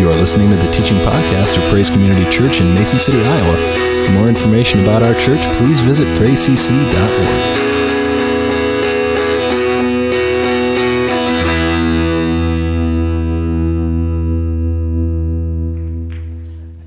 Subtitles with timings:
[0.00, 4.02] You are listening to the teaching podcast of Praise Community Church in Mason City, Iowa.
[4.02, 6.90] For more information about our church, please visit praisecc.org.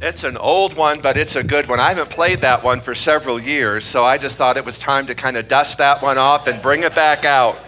[0.02, 1.80] It's an old one, but it's a good one.
[1.80, 5.06] I haven't played that one for several years, so I just thought it was time
[5.06, 7.60] to kind of dust that one off and bring it back out.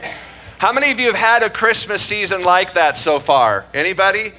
[0.57, 3.67] How many of you have had a Christmas season like that so far?
[3.75, 4.33] Anybody?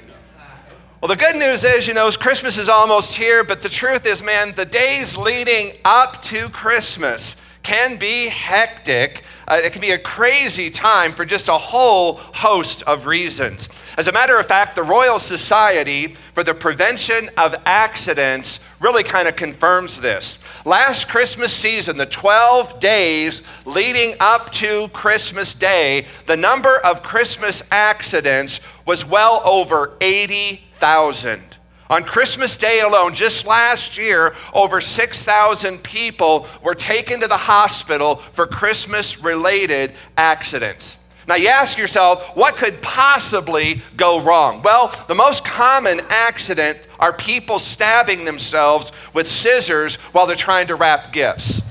[0.99, 4.23] Well, the good news is, you know, Christmas is almost here, but the truth is,
[4.23, 7.35] man, the days leading up to Christmas
[7.67, 9.23] can be hectic.
[9.45, 13.67] Uh, it can be a crazy time for just a whole host of reasons.
[13.97, 19.27] As a matter of fact, the Royal Society for the Prevention of Accidents really kind
[19.27, 20.39] of confirms this.
[20.63, 27.61] Last Christmas season, the 12 days leading up to Christmas Day, the number of Christmas
[27.69, 31.56] accidents was well over 80,000.
[31.89, 38.17] On Christmas Day alone, just last year, over 6,000 people were taken to the hospital
[38.33, 40.97] for Christmas related accidents.
[41.27, 44.61] Now, you ask yourself, what could possibly go wrong?
[44.61, 50.75] Well, the most common accident are people stabbing themselves with scissors while they're trying to
[50.75, 51.61] wrap gifts.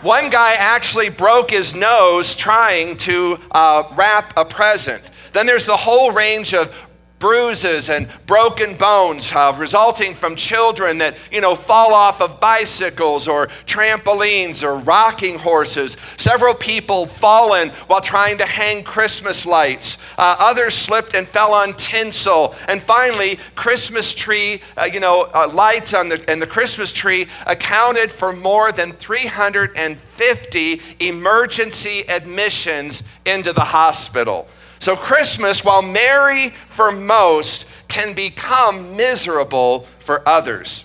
[0.00, 5.02] One guy actually broke his nose trying to uh, wrap a present.
[5.32, 6.76] Then there's the whole range of
[7.22, 13.28] bruises and broken bones uh, resulting from children that you know fall off of bicycles
[13.28, 15.96] or trampolines or rocking horses.
[16.16, 19.98] Several people fallen while trying to hang christmas lights.
[20.18, 22.56] Uh, others slipped and fell on tinsel.
[22.66, 27.28] And finally christmas tree uh, you know uh, lights on the and the christmas tree
[27.46, 34.48] accounted for more than 350 emergency admissions into the hospital
[34.82, 40.84] so, Christmas, while merry for most, can become miserable for others.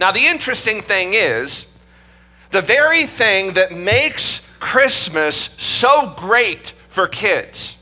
[0.00, 1.70] Now, the interesting thing is,
[2.50, 7.76] the very thing that makes Christmas so great for kids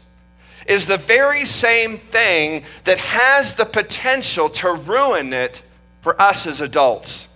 [0.66, 5.62] is the very same thing that has the potential to ruin it
[6.00, 7.28] for us as adults.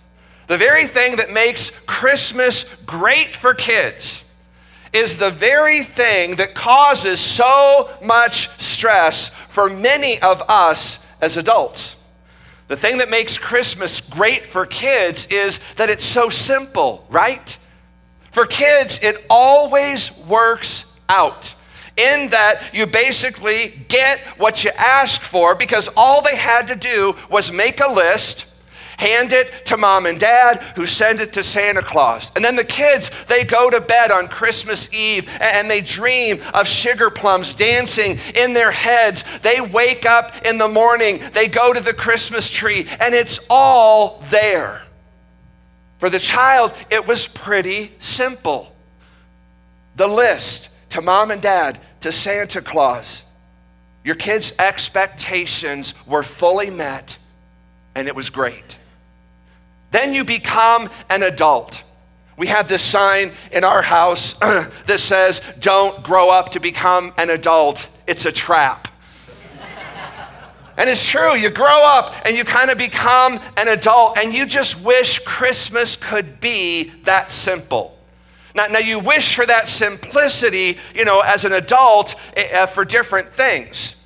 [0.47, 4.25] The very thing that makes Christmas great for kids
[4.93, 11.95] is the very thing that causes so much stress for many of us as adults.
[12.67, 17.57] The thing that makes Christmas great for kids is that it's so simple, right?
[18.31, 21.53] For kids, it always works out
[21.97, 27.15] in that you basically get what you ask for because all they had to do
[27.29, 28.45] was make a list
[29.01, 32.31] hand it to mom and dad, who send it to Santa Claus.
[32.35, 36.67] And then the kids, they go to bed on Christmas Eve and they dream of
[36.67, 39.23] sugar plums dancing in their heads.
[39.41, 44.23] They wake up in the morning, they go to the Christmas tree, and it's all
[44.29, 44.83] there.
[45.97, 48.71] For the child, it was pretty simple.
[49.95, 53.23] The list to mom and dad, to Santa Claus.
[54.03, 57.17] Your kids' expectations were fully met,
[57.95, 58.77] and it was great.
[59.91, 61.83] Then you become an adult.
[62.37, 67.29] We have this sign in our house that says, Don't grow up to become an
[67.29, 67.87] adult.
[68.07, 68.87] It's a trap.
[70.77, 71.35] and it's true.
[71.35, 75.95] You grow up and you kind of become an adult, and you just wish Christmas
[75.95, 77.97] could be that simple.
[78.55, 83.33] Now, now you wish for that simplicity, you know, as an adult uh, for different
[83.33, 84.00] things.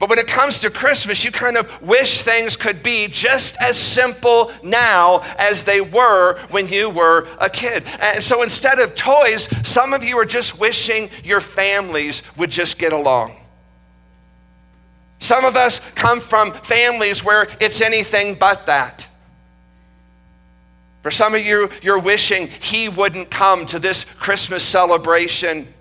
[0.00, 3.78] But when it comes to Christmas, you kind of wish things could be just as
[3.78, 7.84] simple now as they were when you were a kid.
[8.00, 12.78] And so instead of toys, some of you are just wishing your families would just
[12.78, 13.36] get along.
[15.18, 19.06] Some of us come from families where it's anything but that.
[21.02, 25.74] For some of you, you're wishing he wouldn't come to this Christmas celebration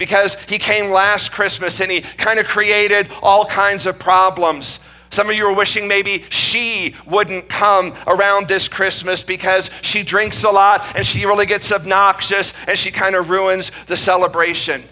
[0.00, 4.80] because he came last Christmas and he kind of created all kinds of problems.
[5.10, 10.42] Some of you are wishing maybe she wouldn't come around this Christmas because she drinks
[10.42, 14.82] a lot and she really gets obnoxious and she kind of ruins the celebration.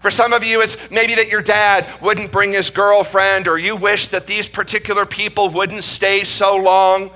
[0.00, 3.76] For some of you, it's maybe that your dad wouldn't bring his girlfriend, or you
[3.76, 7.10] wish that these particular people wouldn't stay so long.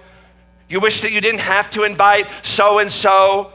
[0.69, 3.53] You wish that you didn't have to invite so and so.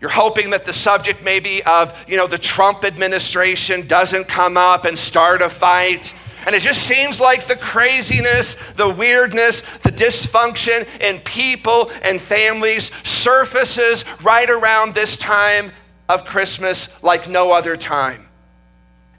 [0.00, 4.84] You're hoping that the subject maybe of, you know, the Trump administration doesn't come up
[4.84, 6.14] and start a fight.
[6.46, 12.92] And it just seems like the craziness, the weirdness, the dysfunction in people and families
[13.04, 15.72] surfaces right around this time
[16.08, 18.28] of Christmas like no other time.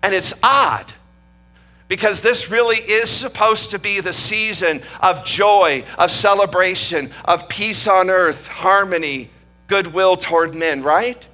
[0.02, 0.94] And it's odd
[1.90, 7.86] because this really is supposed to be the season of joy, of celebration, of peace
[7.86, 9.30] on earth, harmony,
[9.70, 11.28] goodwill toward men, right?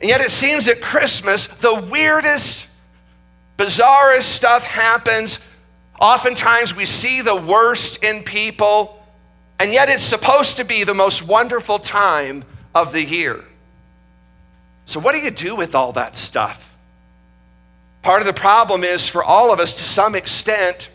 [0.00, 2.68] And yet it seems at Christmas, the weirdest,
[3.56, 5.44] bizarrest stuff happens.
[6.00, 9.02] Oftentimes we see the worst in people,
[9.58, 13.44] and yet it's supposed to be the most wonderful time of the year.
[14.84, 16.72] So, what do you do with all that stuff?
[18.02, 20.88] Part of the problem is for all of us, to some extent,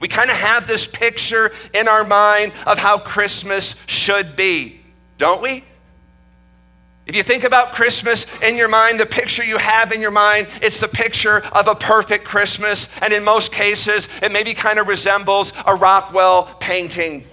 [0.00, 4.80] we kind of have this picture in our mind of how Christmas should be,
[5.18, 5.64] don't we?
[7.06, 10.48] If you think about Christmas in your mind, the picture you have in your mind,
[10.60, 12.88] it's the picture of a perfect Christmas.
[13.00, 17.24] And in most cases, it maybe kind of resembles a Rockwell painting.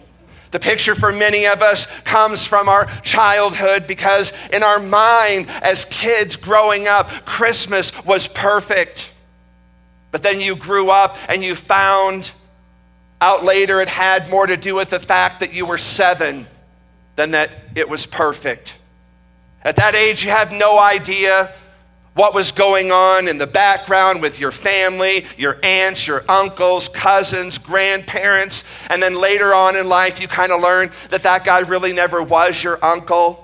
[0.52, 5.86] The picture for many of us comes from our childhood because in our mind as
[5.86, 9.10] kids growing up, Christmas was perfect.
[10.12, 12.30] But then you grew up and you found
[13.20, 16.46] out later it had more to do with the fact that you were seven
[17.16, 18.76] than that it was perfect.
[19.64, 21.54] At that age, you have no idea
[22.16, 27.58] what was going on in the background with your family, your aunts, your uncles, cousins,
[27.58, 28.64] grandparents.
[28.90, 32.22] And then later on in life, you kind of learn that that guy really never
[32.22, 33.40] was your uncle.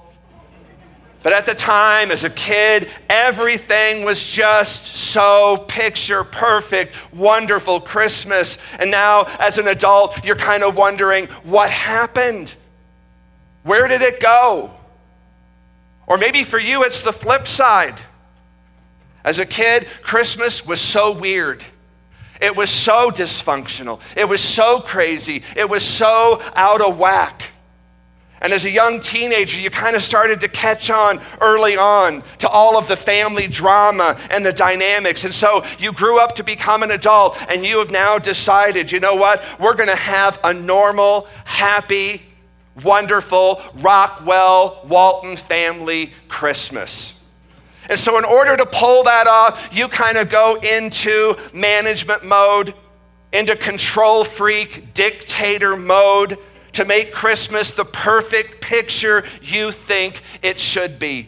[1.22, 8.58] But at the time, as a kid, everything was just so picture perfect, wonderful Christmas.
[8.78, 12.54] And now, as an adult, you're kind of wondering what happened?
[13.64, 14.72] Where did it go?
[16.08, 18.00] Or maybe for you, it's the flip side.
[19.24, 21.64] As a kid, Christmas was so weird.
[22.42, 24.00] It was so dysfunctional.
[24.16, 25.44] It was so crazy.
[25.56, 27.44] It was so out of whack.
[28.42, 32.48] And as a young teenager, you kind of started to catch on early on to
[32.48, 35.26] all of the family drama and the dynamics.
[35.26, 39.02] And so you grew up to become an adult, and you have now decided, you
[39.02, 39.44] know what?
[39.60, 42.22] We're going to have a normal, happy,
[42.84, 47.14] wonderful Rockwell Walton family Christmas.
[47.90, 52.74] And so, in order to pull that off, you kind of go into management mode,
[53.34, 56.38] into control freak, dictator mode
[56.74, 61.28] to make Christmas the perfect picture you think it should be.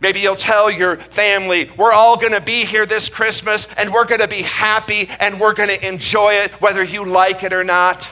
[0.00, 4.04] Maybe you'll tell your family, we're all going to be here this Christmas and we're
[4.04, 7.64] going to be happy and we're going to enjoy it whether you like it or
[7.64, 8.08] not.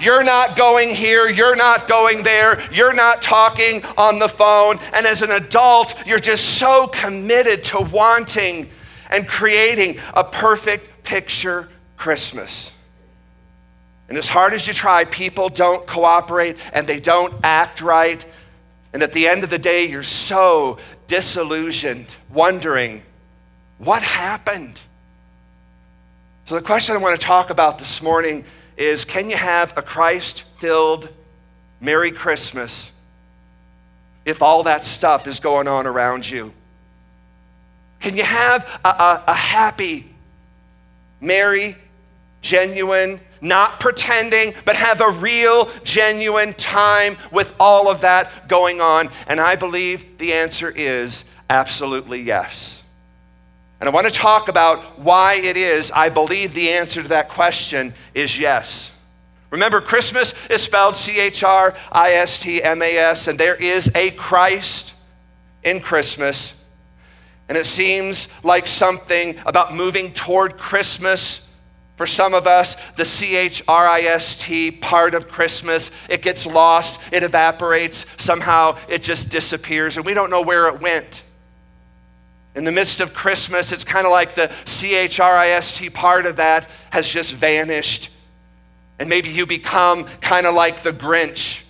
[0.00, 1.28] You're not going here.
[1.28, 2.62] You're not going there.
[2.72, 4.78] You're not talking on the phone.
[4.92, 8.70] And as an adult, you're just so committed to wanting
[9.10, 12.70] and creating a perfect picture Christmas.
[14.08, 18.24] And as hard as you try, people don't cooperate and they don't act right.
[18.92, 23.02] And at the end of the day, you're so disillusioned, wondering,
[23.76, 24.80] what happened?
[26.46, 28.44] So, the question I want to talk about this morning
[28.78, 31.08] is can you have a Christ filled
[31.80, 32.90] Merry Christmas
[34.24, 36.52] if all that stuff is going on around you?
[38.00, 40.08] Can you have a, a, a happy,
[41.20, 41.76] merry,
[42.40, 49.10] genuine, not pretending, but have a real, genuine time with all of that going on?
[49.26, 52.82] And I believe the answer is absolutely yes.
[53.80, 57.28] And I want to talk about why it is I believe the answer to that
[57.28, 58.90] question is yes.
[59.50, 63.54] Remember, Christmas is spelled C H R I S T M A S, and there
[63.54, 64.92] is a Christ
[65.62, 66.52] in Christmas.
[67.48, 71.46] And it seems like something about moving toward Christmas.
[71.96, 76.20] For some of us, the C H R I S T part of Christmas, it
[76.20, 81.22] gets lost, it evaporates, somehow it just disappears, and we don't know where it went.
[82.58, 85.78] In the midst of Christmas, it's kind of like the C H R I S
[85.78, 88.10] T part of that has just vanished.
[88.98, 91.62] And maybe you become kind of like the Grinch.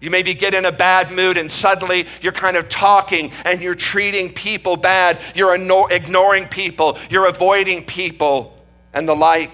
[0.00, 3.74] You maybe get in a bad mood and suddenly you're kind of talking and you're
[3.74, 5.18] treating people bad.
[5.34, 6.96] You're ignoring people.
[7.10, 9.52] You're avoiding people and the like.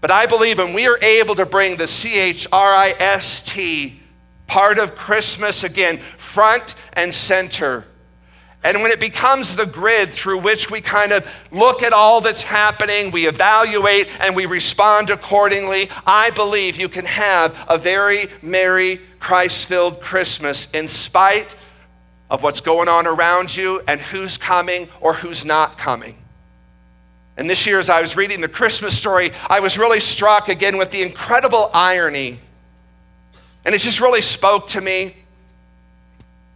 [0.00, 3.40] But I believe when we are able to bring the C H R I S
[3.44, 4.00] T
[4.48, 7.84] part of Christmas again front and center,
[8.64, 12.40] and when it becomes the grid through which we kind of look at all that's
[12.40, 19.00] happening, we evaluate and we respond accordingly, I believe you can have a very merry,
[19.20, 21.54] Christ filled Christmas in spite
[22.30, 26.16] of what's going on around you and who's coming or who's not coming.
[27.36, 30.78] And this year, as I was reading the Christmas story, I was really struck again
[30.78, 32.40] with the incredible irony.
[33.66, 35.16] And it just really spoke to me.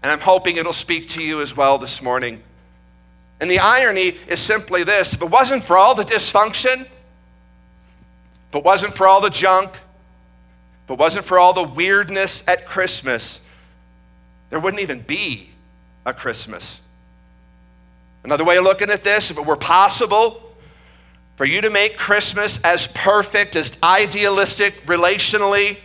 [0.08, 2.42] And I'm hoping it'll speak to you as well this morning.
[3.40, 6.86] And the irony is simply this if it wasn't for all the dysfunction,
[8.48, 12.64] if it wasn't for all the junk, if it wasn't for all the weirdness at
[12.64, 13.38] Christmas,
[14.48, 15.50] there wouldn't even be
[16.06, 16.80] a Christmas.
[18.24, 20.54] Another way of looking at this, if it were possible
[21.36, 25.76] for you to make Christmas as perfect, as idealistic relationally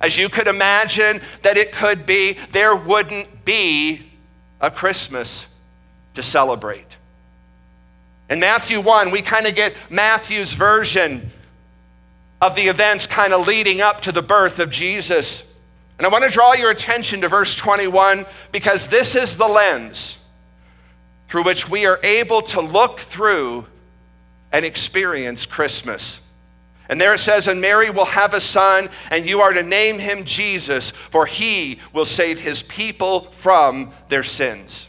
[0.00, 4.10] as you could imagine that it could be, there wouldn't be
[4.60, 5.46] a Christmas
[6.14, 6.96] to celebrate.
[8.30, 11.30] In Matthew 1, we kind of get Matthew's version
[12.40, 15.42] of the events kind of leading up to the birth of Jesus.
[15.98, 20.16] And I want to draw your attention to verse 21 because this is the lens
[21.28, 23.66] through which we are able to look through
[24.52, 26.20] and experience Christmas.
[26.88, 29.98] And there it says, And Mary will have a son, and you are to name
[29.98, 34.88] him Jesus, for he will save his people from their sins.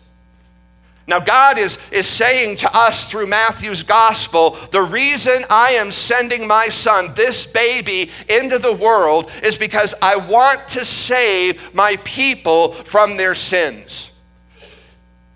[1.08, 6.48] Now, God is, is saying to us through Matthew's gospel the reason I am sending
[6.48, 12.72] my son, this baby, into the world is because I want to save my people
[12.72, 14.10] from their sins.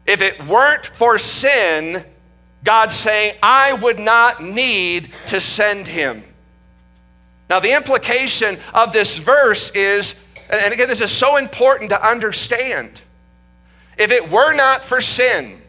[0.07, 2.03] If it weren't for sin,
[2.63, 6.23] God's saying, I would not need to send him.
[7.49, 13.01] Now, the implication of this verse is, and again, this is so important to understand.
[13.97, 15.59] If it were not for sin,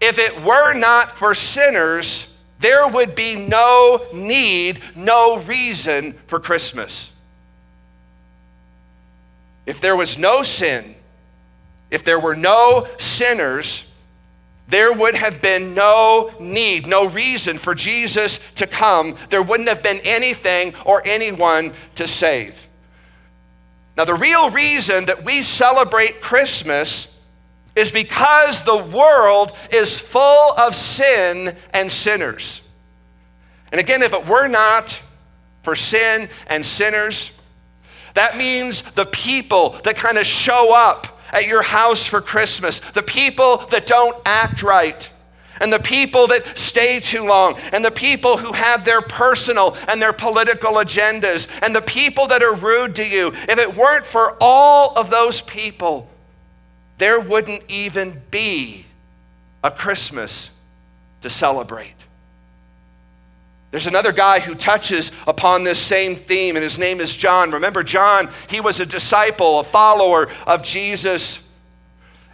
[0.00, 7.10] if it were not for sinners, there would be no need, no reason for Christmas.
[9.64, 10.94] If there was no sin,
[11.90, 13.86] if there were no sinners,
[14.68, 19.16] there would have been no need, no reason for Jesus to come.
[19.28, 22.68] There wouldn't have been anything or anyone to save.
[23.96, 27.20] Now, the real reason that we celebrate Christmas
[27.76, 32.60] is because the world is full of sin and sinners.
[33.70, 35.00] And again, if it were not
[35.62, 37.32] for sin and sinners,
[38.14, 43.02] that means the people that kind of show up at your house for Christmas, the
[43.02, 45.08] people that don't act right,
[45.60, 50.00] and the people that stay too long, and the people who have their personal and
[50.00, 54.36] their political agendas, and the people that are rude to you, if it weren't for
[54.40, 56.08] all of those people,
[56.98, 58.84] there wouldn't even be
[59.64, 60.50] a Christmas
[61.22, 61.94] to celebrate.
[63.72, 67.50] There's another guy who touches upon this same theme, and his name is John.
[67.52, 71.42] Remember, John, he was a disciple, a follower of Jesus.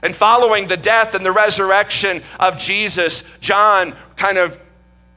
[0.02, 4.60] And following the death and the resurrection of Jesus, John kind of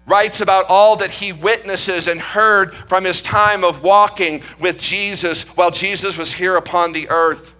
[0.05, 5.43] writes about all that he witnesses and heard from his time of walking with Jesus
[5.57, 7.51] while Jesus was here upon the earth.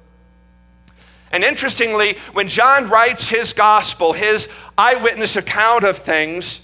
[1.31, 6.59] And interestingly, when John writes his gospel, his eyewitness account of things,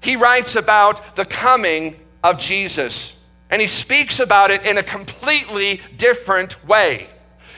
[0.00, 3.14] he writes about the coming of Jesus.
[3.50, 7.08] And he speaks about it in a completely different way.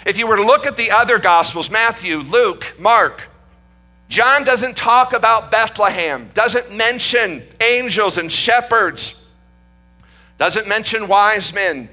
[0.07, 3.29] If you were to look at the other Gospels, Matthew, Luke, Mark,
[4.09, 9.15] John doesn't talk about Bethlehem, doesn't mention angels and shepherds,
[10.39, 11.89] doesn't mention wise men,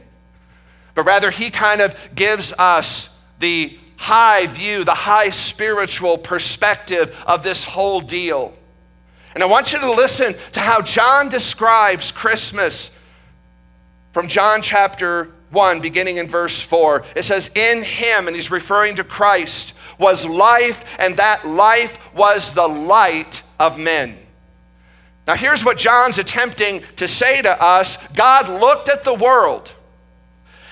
[0.95, 7.43] but rather he kind of gives us the high view, the high spiritual perspective of
[7.43, 8.53] this whole deal.
[9.37, 12.89] And I want you to listen to how John describes Christmas
[14.11, 17.03] from John chapter 1, beginning in verse 4.
[17.15, 22.51] It says, In him, and he's referring to Christ, was life, and that life was
[22.55, 24.17] the light of men.
[25.27, 29.71] Now, here's what John's attempting to say to us God looked at the world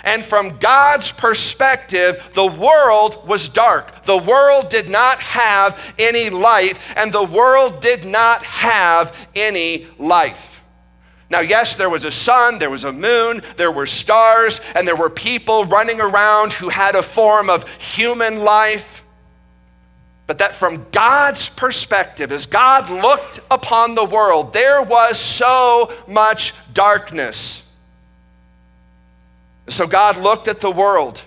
[0.06, 4.06] and from God's perspective, the world was dark.
[4.06, 10.62] The world did not have any light, and the world did not have any life.
[11.32, 14.96] Now, yes, there was a sun, there was a moon, there were stars, and there
[14.96, 19.04] were people running around who had a form of human life.
[20.28, 26.54] But that from God's perspective, as God looked upon the world, there was so much
[26.74, 27.64] darkness.
[29.68, 31.22] So God looked at the world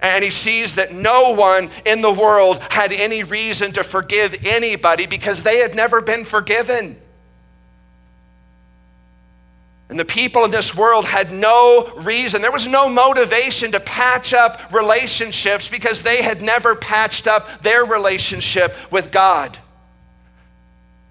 [0.00, 5.06] and he sees that no one in the world had any reason to forgive anybody
[5.06, 6.98] because they had never been forgiven.
[9.88, 14.34] And the people in this world had no reason, there was no motivation to patch
[14.34, 19.56] up relationships because they had never patched up their relationship with God.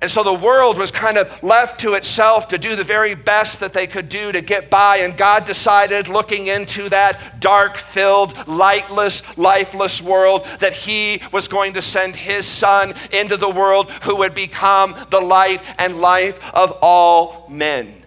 [0.04, 3.62] And so the world was kind of left to itself to do the very best
[3.62, 4.98] that they could do to get by.
[4.98, 11.76] And God decided, looking into that dark filled, lightless, lifeless world, that He was going
[11.76, 16.78] to send His Son into the world who would become the light and life of
[16.82, 18.04] all men.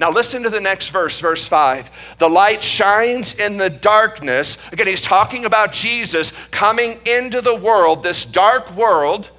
[0.00, 2.16] Now, listen to the next verse, verse 5.
[2.18, 4.58] The light shines in the darkness.
[4.72, 9.30] Again, he's talking about Jesus coming into the world, this dark world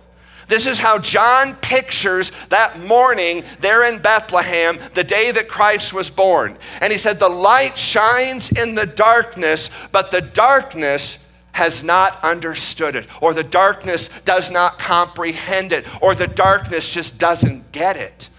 [0.47, 6.09] this is how John pictures that morning there in Bethlehem, the day that Christ was
[6.09, 6.57] born.
[6.79, 12.95] And he said, The light shines in the darkness, but the darkness has not understood
[12.95, 18.29] it, or the darkness does not comprehend it, or the darkness just doesn't get it.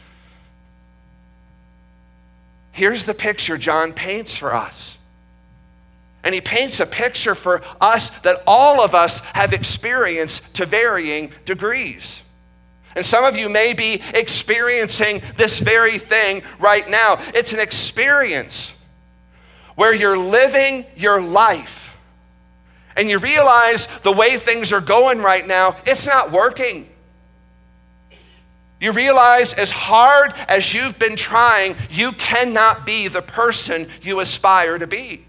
[2.71, 4.98] Here's the picture John paints for us.
[6.25, 11.33] And he paints a picture for us that all of us have experienced to varying
[11.45, 12.23] degrees.
[12.95, 17.21] And some of you may be experiencing this very thing right now.
[17.35, 18.73] It's an experience
[19.77, 21.97] where you're living your life
[22.97, 26.89] and you realize the way things are going right now, it's not working.
[28.81, 34.77] You realize as hard as you've been trying, you cannot be the person you aspire
[34.79, 35.25] to be.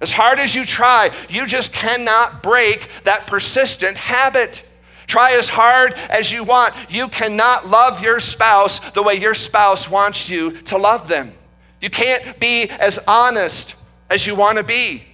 [0.00, 4.62] As hard as you try, you just cannot break that persistent habit.
[5.06, 6.74] Try as hard as you want.
[6.88, 11.32] You cannot love your spouse the way your spouse wants you to love them.
[11.80, 13.74] You can't be as honest
[14.10, 15.04] as you want to be.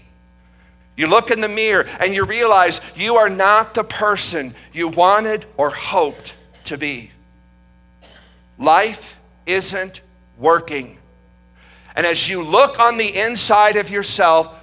[0.96, 5.46] You look in the mirror and you realize you are not the person you wanted
[5.56, 7.10] or hoped to be.
[8.58, 10.00] Life isn't
[10.38, 10.98] working.
[11.96, 14.54] And as you look on the inside of yourself,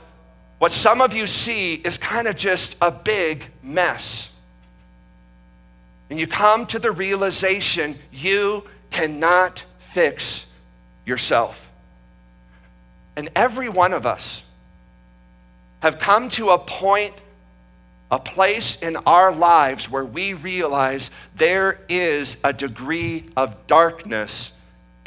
[0.62, 4.30] what some of you see is kind of just a big mess.
[6.12, 10.46] And you come to the realization you cannot fix
[11.04, 11.68] yourself.
[13.16, 14.44] And every one of us
[15.80, 17.16] have come to a point,
[18.12, 24.52] a place in our lives where we realize there is a degree of darkness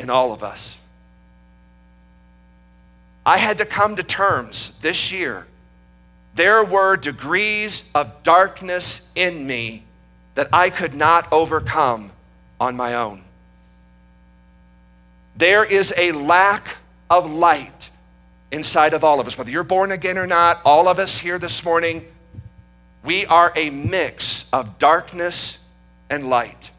[0.00, 0.76] in all of us.
[3.26, 5.46] I had to come to terms this year.
[6.34, 9.84] There were degrees of darkness in me
[10.34, 12.10] that I could not overcome
[12.60, 13.22] on my own.
[15.36, 16.76] There is a lack
[17.08, 17.90] of light
[18.50, 19.38] inside of all of us.
[19.38, 22.06] Whether you're born again or not, all of us here this morning,
[23.04, 25.58] we are a mix of darkness
[26.10, 26.70] and light.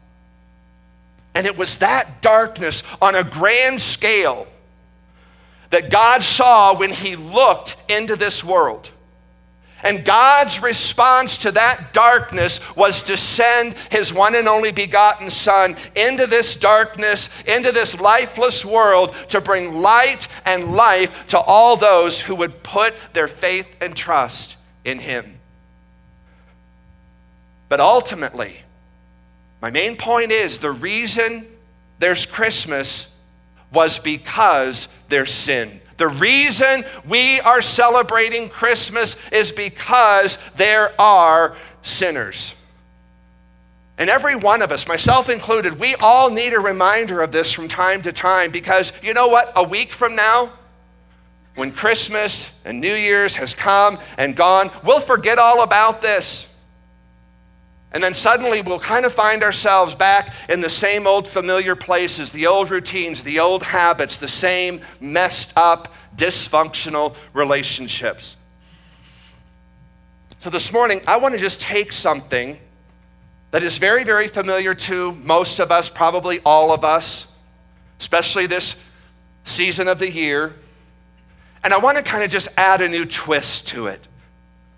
[1.34, 4.46] And it was that darkness on a grand scale
[5.70, 8.90] that God saw when He looked into this world.
[9.82, 15.76] And God's response to that darkness was to send his one and only begotten Son
[15.94, 22.20] into this darkness, into this lifeless world, to bring light and life to all those
[22.20, 25.38] who would put their faith and trust in him.
[27.68, 28.56] But ultimately,
[29.60, 31.46] my main point is the reason
[31.98, 33.12] there's Christmas
[33.72, 35.80] was because their sin.
[35.96, 42.54] The reason we are celebrating Christmas is because there are sinners.
[43.98, 47.66] And every one of us, myself included, we all need a reminder of this from
[47.66, 49.52] time to time because you know what?
[49.56, 50.52] A week from now,
[51.54, 56.52] when Christmas and New Year's has come and gone, we'll forget all about this.
[57.96, 62.30] And then suddenly we'll kind of find ourselves back in the same old familiar places,
[62.30, 68.36] the old routines, the old habits, the same messed up, dysfunctional relationships.
[70.40, 72.58] So this morning, I want to just take something
[73.50, 77.26] that is very, very familiar to most of us, probably all of us,
[77.98, 78.78] especially this
[79.44, 80.54] season of the year,
[81.64, 84.06] and I want to kind of just add a new twist to it.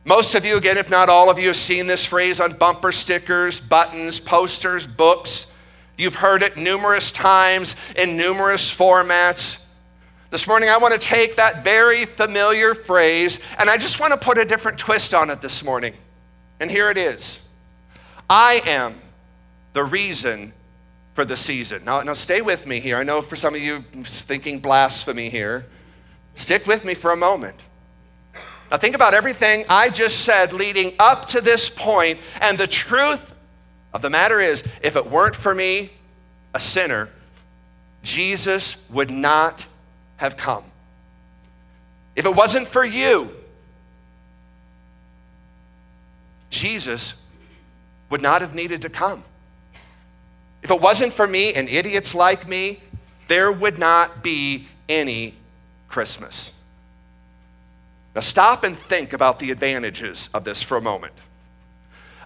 [0.09, 2.93] Most of you, again, if not all of you, have seen this phrase on bumper
[2.93, 5.53] stickers, buttons, posters, books.
[5.99, 9.63] You've heard it numerous times in numerous formats.
[10.31, 14.19] This morning, I want to take that very familiar phrase and I just want to
[14.19, 15.93] put a different twist on it this morning.
[16.59, 17.39] And here it is
[18.31, 18.99] I am
[19.75, 20.55] the reason
[21.13, 21.85] for the season.
[21.85, 22.97] Now, now stay with me here.
[22.97, 25.67] I know for some of you thinking blasphemy here.
[26.35, 27.57] Stick with me for a moment.
[28.71, 33.35] Now, think about everything I just said leading up to this point, and the truth
[33.95, 35.91] of the matter is if it weren't for me,
[36.53, 37.09] a sinner,
[38.03, 39.65] Jesus would not
[40.17, 40.65] have come.
[42.15, 43.31] If it wasn't for you,
[46.51, 47.15] Jesus
[48.11, 49.23] would not have needed to come.
[50.63, 52.81] If it wasn't for me and idiots like me,
[53.29, 55.35] there would not be any
[55.89, 56.51] Christmas.
[58.15, 61.13] Now, stop and think about the advantages of this for a moment.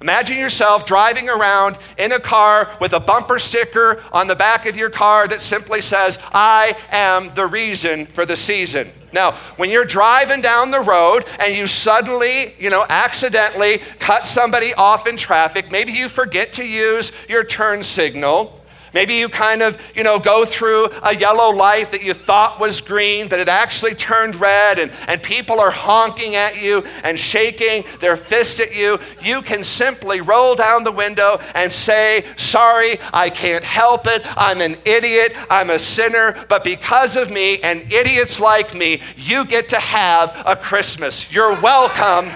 [0.00, 4.76] Imagine yourself driving around in a car with a bumper sticker on the back of
[4.76, 8.88] your car that simply says, I am the reason for the season.
[9.12, 14.74] Now, when you're driving down the road and you suddenly, you know, accidentally cut somebody
[14.74, 18.61] off in traffic, maybe you forget to use your turn signal
[18.94, 22.80] Maybe you kind of, you know, go through a yellow light that you thought was
[22.80, 27.84] green, but it actually turned red, and, and people are honking at you and shaking
[28.00, 28.98] their fist at you.
[29.22, 34.22] You can simply roll down the window and say, Sorry, I can't help it.
[34.36, 35.34] I'm an idiot.
[35.50, 36.44] I'm a sinner.
[36.48, 41.32] But because of me and idiots like me, you get to have a Christmas.
[41.32, 42.26] You're welcome.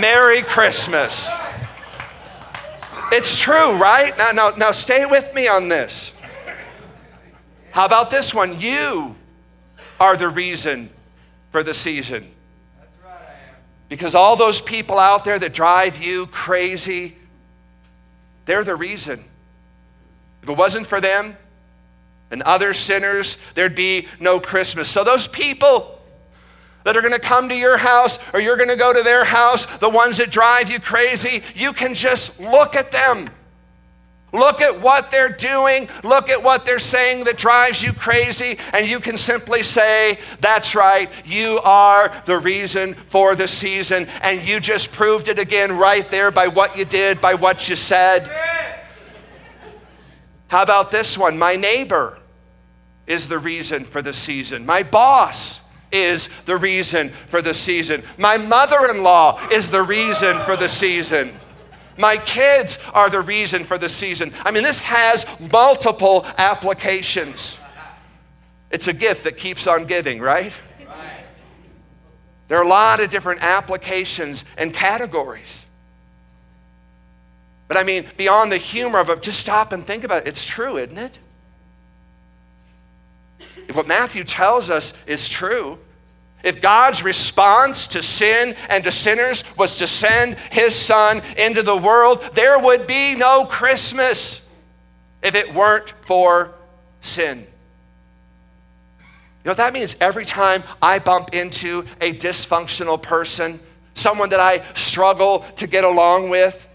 [0.00, 1.28] Merry Christmas.
[3.10, 4.16] It's true, right?
[4.18, 6.12] Now, now, now stay with me on this.
[7.70, 8.60] How about this one?
[8.60, 9.14] You
[9.98, 10.90] are the reason
[11.50, 12.30] for the season.
[13.88, 17.16] Because all those people out there that drive you crazy,
[18.44, 19.24] they're the reason.
[20.42, 21.36] If it wasn't for them
[22.30, 24.90] and other sinners, there'd be no Christmas.
[24.90, 25.97] So, those people
[26.84, 29.24] that are going to come to your house or you're going to go to their
[29.24, 33.30] house, the ones that drive you crazy, you can just look at them.
[34.32, 35.88] Look at what they're doing.
[36.04, 38.58] Look at what they're saying that drives you crazy.
[38.74, 44.06] And you can simply say, That's right, you are the reason for the season.
[44.20, 47.76] And you just proved it again right there by what you did, by what you
[47.76, 48.30] said.
[50.48, 51.38] How about this one?
[51.38, 52.18] My neighbor
[53.06, 54.66] is the reason for the season.
[54.66, 55.60] My boss
[55.92, 58.02] is the reason for the season.
[58.16, 61.32] My mother in law is the reason for the season.
[61.96, 64.32] My kids are the reason for the season.
[64.44, 67.56] I mean, this has multiple applications.
[68.70, 70.52] It's a gift that keeps on giving, right?
[72.48, 75.64] There are a lot of different applications and categories.
[77.66, 80.28] But I mean, beyond the humor of it, just stop and think about it.
[80.28, 81.18] It's true, isn't it?
[83.68, 85.78] If what Matthew tells us is true,
[86.42, 91.76] if God's response to sin and to sinners was to send his son into the
[91.76, 94.46] world, there would be no Christmas
[95.22, 96.52] if it weren't for
[97.02, 97.46] sin.
[99.44, 99.96] You know that means?
[100.00, 103.60] Every time I bump into a dysfunctional person,
[103.94, 106.66] someone that I struggle to get along with,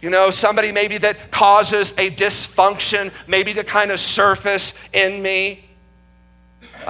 [0.00, 5.64] you know, somebody maybe that causes a dysfunction, maybe to kind of surface in me.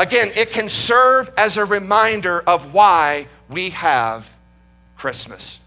[0.00, 4.32] Again, it can serve as a reminder of why we have
[4.96, 5.58] Christmas.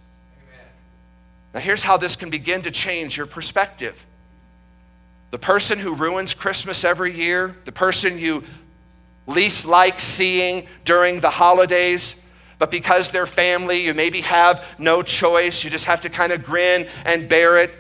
[1.53, 4.03] Now, here's how this can begin to change your perspective.
[5.29, 8.43] The person who ruins Christmas every year, the person you
[9.27, 12.15] least like seeing during the holidays,
[12.57, 15.63] but because they're family, you maybe have no choice.
[15.63, 17.71] You just have to kind of grin and bear it.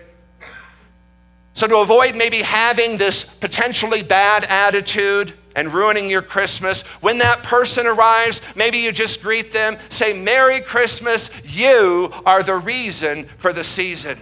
[1.55, 6.81] So, to avoid maybe having this potentially bad attitude, and ruining your Christmas.
[7.01, 12.55] When that person arrives, maybe you just greet them, say, Merry Christmas, you are the
[12.55, 14.17] reason for the season.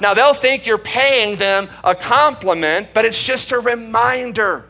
[0.00, 4.64] Now, they'll think you're paying them a compliment, but it's just a reminder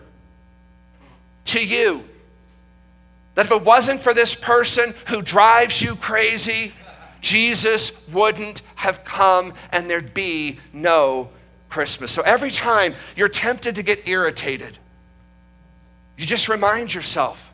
[1.47, 2.05] to you
[3.35, 6.73] that if it wasn't for this person who drives you crazy,
[7.21, 11.31] Jesus wouldn't have come and there'd be no
[11.69, 12.11] Christmas.
[12.11, 14.79] So every time you're tempted to get irritated,
[16.20, 17.50] you just remind yourself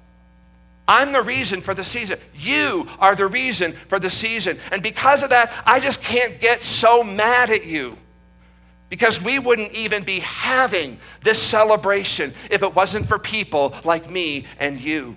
[0.88, 2.18] I'm the reason for the season.
[2.34, 4.58] You are the reason for the season.
[4.70, 7.96] And because of that, I just can't get so mad at you.
[8.88, 14.46] Because we wouldn't even be having this celebration if it wasn't for people like me
[14.60, 15.16] and you.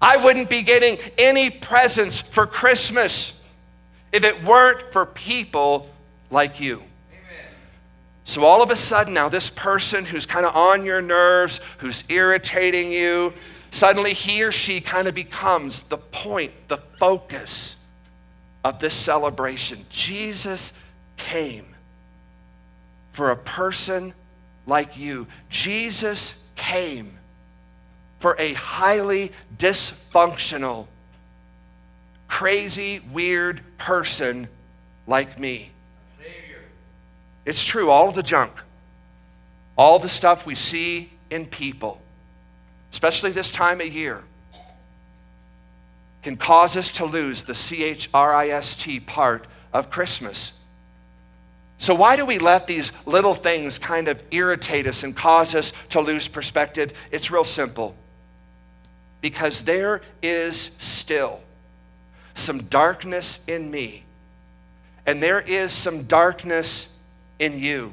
[0.00, 3.40] I wouldn't be getting any presents for Christmas
[4.12, 5.88] if it weren't for people
[6.30, 6.82] like you.
[8.26, 12.02] So all of a sudden, now this person who's kind of on your nerves, who's
[12.08, 13.32] irritating you,
[13.70, 17.76] suddenly he or she kind of becomes the point, the focus
[18.64, 19.86] of this celebration.
[19.90, 20.76] Jesus
[21.16, 21.66] came
[23.12, 24.12] for a person
[24.66, 25.28] like you.
[25.48, 27.16] Jesus came
[28.18, 30.88] for a highly dysfunctional,
[32.26, 34.48] crazy, weird person
[35.06, 35.70] like me.
[37.46, 38.52] It's true, all the junk,
[39.78, 42.00] all the stuff we see in people,
[42.92, 44.22] especially this time of year,
[46.24, 50.52] can cause us to lose the C H R I S T part of Christmas.
[51.78, 55.72] So, why do we let these little things kind of irritate us and cause us
[55.90, 56.92] to lose perspective?
[57.12, 57.94] It's real simple.
[59.20, 61.40] Because there is still
[62.34, 64.02] some darkness in me,
[65.06, 66.88] and there is some darkness
[67.38, 67.92] in you.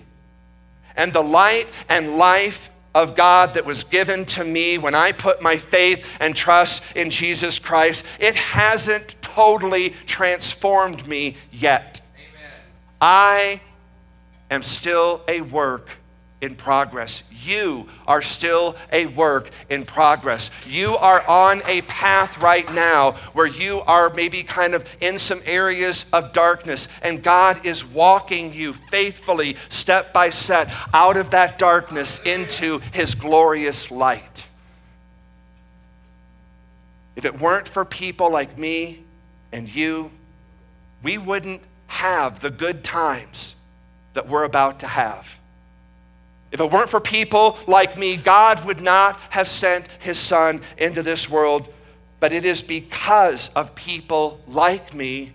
[0.95, 5.41] And the light and life of God that was given to me when I put
[5.41, 12.01] my faith and trust in Jesus Christ, it hasn't totally transformed me yet.
[12.15, 12.51] Amen.
[13.01, 13.61] I
[14.51, 15.89] am still a work
[16.43, 17.23] in progress.
[17.45, 20.51] You are still a work in progress.
[20.67, 25.39] You are on a path right now where you are maybe kind of in some
[25.45, 31.57] areas of darkness, and God is walking you faithfully, step by step, out of that
[31.57, 34.45] darkness into His glorious light.
[37.15, 39.01] If it weren't for people like me
[39.53, 40.11] and you,
[41.03, 43.55] we wouldn't have the good times
[44.13, 45.25] that we're about to have.
[46.53, 51.01] If it weren't for people like me, God would not have sent his son into
[51.01, 51.67] this world.
[52.19, 55.33] But it is because of people like me,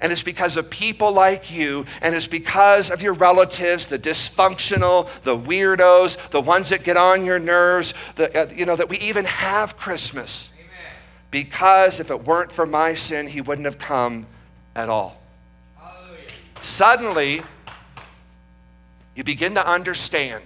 [0.00, 5.10] and it's because of people like you, and it's because of your relatives, the dysfunctional,
[5.24, 8.96] the weirdos, the ones that get on your nerves, the, uh, you know, that we
[8.98, 10.50] even have Christmas.
[10.54, 10.94] Amen.
[11.32, 14.24] Because if it weren't for my sin, he wouldn't have come
[14.76, 15.20] at all.
[15.76, 16.28] Hallelujah.
[16.62, 17.42] Suddenly,
[19.16, 20.44] you begin to understand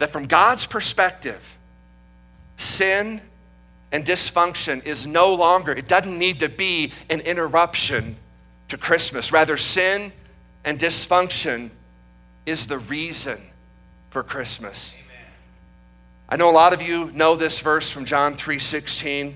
[0.00, 1.58] that from God's perspective,
[2.56, 3.20] sin
[3.92, 8.16] and dysfunction is no longer, it doesn't need to be an interruption
[8.68, 9.30] to Christmas.
[9.30, 10.10] Rather, sin
[10.64, 11.68] and dysfunction
[12.46, 13.38] is the reason
[14.08, 14.94] for Christmas.
[16.30, 19.34] I know a lot of you know this verse from John 3:16.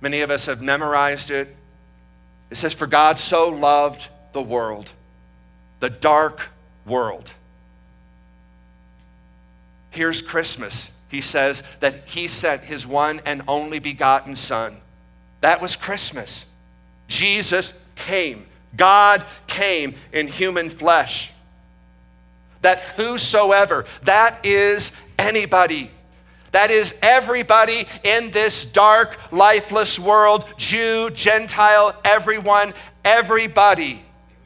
[0.00, 1.54] Many of us have memorized it.
[2.50, 4.90] It says, For God so loved the world,
[5.80, 6.48] the dark
[6.86, 7.30] world
[9.92, 10.90] Here's Christmas.
[11.08, 14.76] He says that he sent his one and only begotten Son.
[15.42, 16.46] That was Christmas.
[17.08, 18.46] Jesus came.
[18.76, 21.30] God came in human flesh.
[22.62, 25.90] That whosoever, that is anybody.
[26.52, 32.72] That is everybody in this dark, lifeless world Jew, Gentile, everyone,
[33.04, 34.02] everybody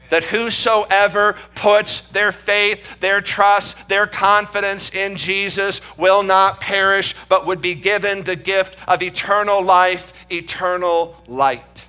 [0.09, 7.45] that whosoever puts their faith, their trust, their confidence in Jesus will not perish, but
[7.45, 11.85] would be given the gift of eternal life, eternal light.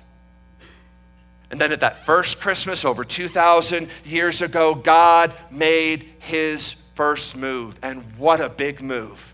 [1.51, 7.79] And then at that first Christmas, over 2,000 years ago, God made his first move.
[7.81, 9.33] And what a big move!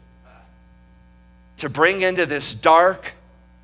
[1.58, 3.14] To bring into this dark,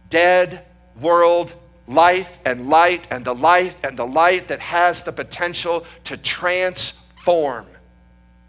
[0.09, 0.65] dead
[0.99, 1.53] world
[1.93, 7.65] life and light and the life and the light that has the potential to transform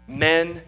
[0.07, 0.61] men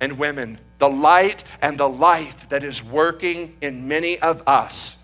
[0.00, 0.58] and women.
[0.78, 4.96] The light and the life that is working in many of us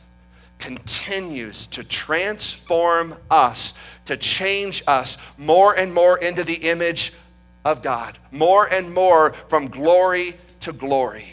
[0.58, 3.74] continues to transform us,
[4.06, 7.12] to change us more and more into the image
[7.64, 11.26] of God, more and more from glory to glory.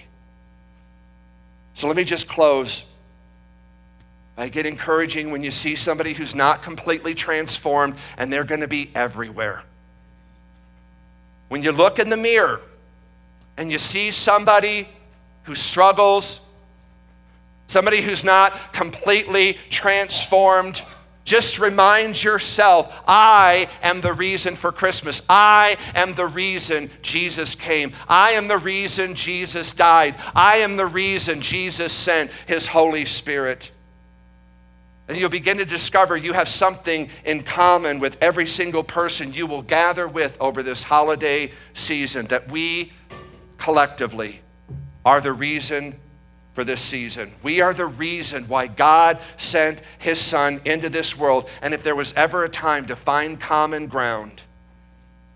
[1.73, 2.83] So let me just close
[4.35, 8.67] I get encouraging when you see somebody who's not completely transformed and they're going to
[8.67, 9.63] be everywhere.
[11.49, 12.61] When you look in the mirror
[13.57, 14.87] and you see somebody
[15.43, 16.39] who struggles,
[17.67, 20.81] somebody who's not completely transformed,
[21.25, 25.21] just remind yourself I am the reason for Christmas.
[25.29, 27.93] I am the reason Jesus came.
[28.09, 30.15] I am the reason Jesus died.
[30.35, 33.71] I am the reason Jesus sent his Holy Spirit.
[35.13, 39.45] And you'll begin to discover you have something in common with every single person you
[39.45, 42.91] will gather with over this holiday season, that we
[43.59, 44.41] collectively
[45.05, 45.93] are the reason
[46.55, 47.31] for this season.
[47.43, 51.47] We are the reason why God sent his son into this world.
[51.61, 54.41] And if there was ever a time to find common ground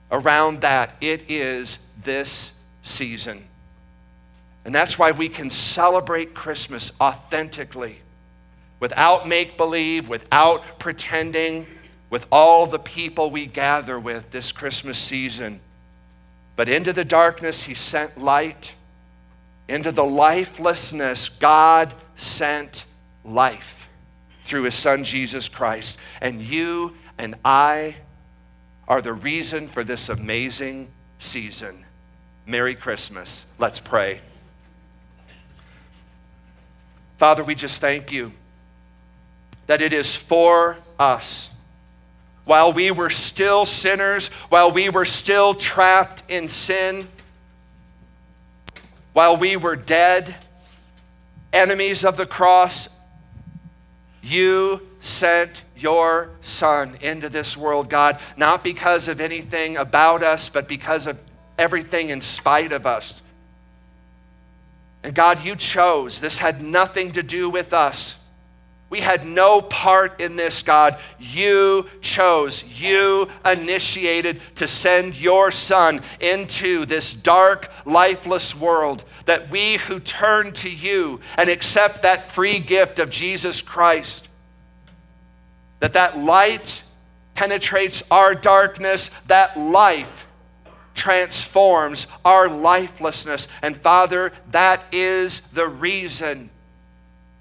[0.09, 3.47] around that, it is this season.
[4.65, 7.99] And that's why we can celebrate Christmas authentically
[8.79, 11.67] without make believe, without pretending,
[12.09, 15.59] with all the people we gather with this Christmas season.
[16.55, 18.73] But into the darkness, He sent light.
[19.67, 22.85] Into the lifelessness, God sent
[23.25, 23.89] life
[24.43, 25.97] through His Son, Jesus Christ.
[26.21, 27.95] And you and I
[28.87, 30.87] are the reason for this amazing
[31.19, 31.83] season.
[32.45, 33.43] Merry Christmas.
[33.59, 34.21] Let's pray.
[37.17, 38.31] Father, we just thank you
[39.67, 41.49] that it is for us.
[42.47, 47.05] while we were still sinners, while we were still trapped in sin,
[49.11, 50.33] while we were dead,
[51.51, 52.87] enemies of the cross,
[54.23, 60.69] you sent your Son into this world, God, not because of anything about us, but
[60.69, 61.17] because of
[61.57, 63.21] everything in spite of us.
[65.03, 66.21] And God, you chose.
[66.21, 68.16] This had nothing to do with us.
[68.89, 70.97] We had no part in this, God.
[71.19, 79.03] You chose, you initiated to send your Son into this dark, lifeless world.
[79.25, 84.29] That we who turn to you and accept that free gift of Jesus Christ,
[85.79, 86.81] that that light
[87.35, 90.27] penetrates our darkness, that life
[90.95, 93.49] transforms our lifelessness.
[93.61, 96.49] And Father, that is the reason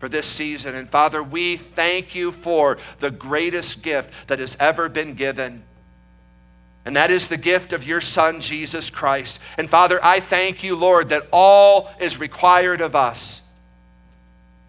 [0.07, 0.77] for this season.
[0.77, 5.65] And Father, we thank you for the greatest gift that has ever been given.
[6.85, 9.41] And that is the gift of your Son, Jesus Christ.
[9.59, 13.43] And Father, I thank you, Lord, that all is required of us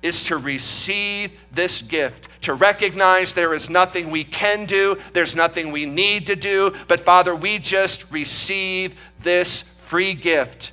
[0.02, 5.71] is to receive this gift, to recognize there is nothing we can do, there's nothing
[5.71, 10.71] we need to do, but Father, we just receive this free gift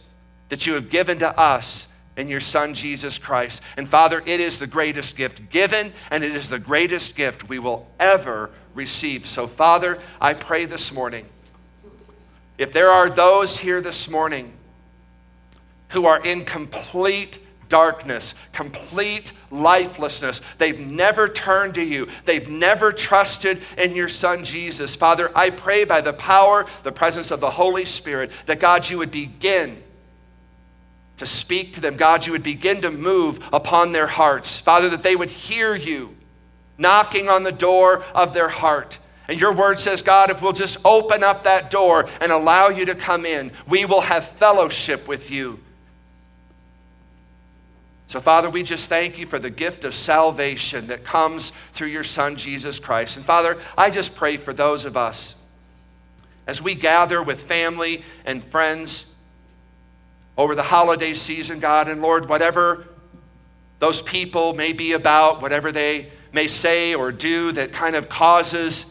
[0.48, 3.62] that you have given to us in your Son, Jesus Christ.
[3.77, 7.59] And Father, it is the greatest gift given, and it is the greatest gift we
[7.59, 9.27] will ever receive.
[9.27, 11.27] So, Father, I pray this morning
[12.57, 14.53] if there are those here this morning
[15.88, 20.40] who are in complete darkness, complete lifelessness.
[20.59, 24.94] They've never turned to you, they've never trusted in your Son Jesus.
[24.94, 28.98] Father, I pray by the power, the presence of the Holy Spirit, that God, you
[28.98, 29.83] would begin
[31.18, 31.96] to speak to them.
[31.96, 34.59] God, you would begin to move upon their hearts.
[34.59, 36.14] Father, that they would hear you
[36.77, 38.98] knocking on the door of their heart.
[39.29, 42.87] And your word says, God, if we'll just open up that door and allow you
[42.87, 45.61] to come in, we will have fellowship with you.
[48.09, 52.05] So, Father, we just thank you for the gift of salvation that comes through your
[52.05, 53.16] Son, Jesus Christ.
[53.16, 55.35] And, Father, I just pray for those of us
[56.46, 59.11] as we gather with family and friends
[60.37, 62.87] over the holiday season, God, and Lord, whatever
[63.79, 68.90] those people may be about, whatever they may say or do that kind of causes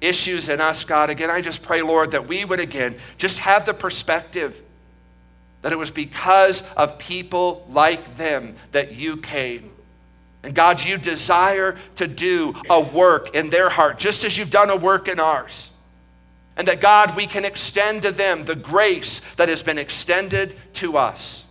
[0.00, 3.66] issues in us, God, again, I just pray, Lord, that we would again just have
[3.66, 4.60] the perspective
[5.62, 9.70] that it was because of people like them that you came.
[10.44, 14.70] And God, you desire to do a work in their heart, just as you've done
[14.70, 15.67] a work in ours.
[16.58, 20.98] And that, God, we can extend to them the grace that has been extended to
[20.98, 21.46] us.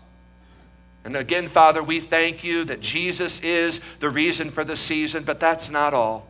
[1.06, 5.40] And again, Father, we thank you that Jesus is the reason for the season, but
[5.40, 6.28] that's not all.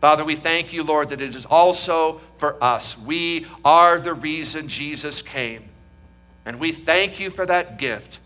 [0.00, 2.98] Father, we thank you, Lord, that it is also for us.
[2.98, 5.62] We are the reason Jesus came.
[6.46, 8.18] And we thank you for that gift.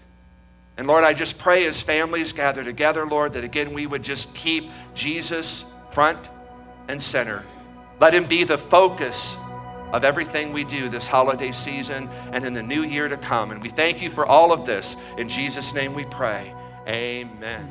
[0.76, 4.36] And Lord, I just pray as families gather together, Lord, that again we would just
[4.36, 6.18] keep Jesus front
[6.86, 7.44] and center.
[8.00, 9.36] Let him be the focus
[9.94, 13.52] of everything we do this holiday season and in the new year to come.
[13.52, 15.02] And we thank you for all of this.
[15.16, 16.52] In Jesus' name we pray.
[16.88, 17.70] Amen.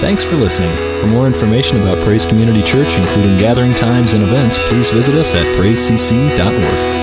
[0.00, 0.70] Thanks for listening.
[1.00, 5.34] For more information about Praise Community Church, including gathering times and events, please visit us
[5.34, 6.93] at praisecc.org.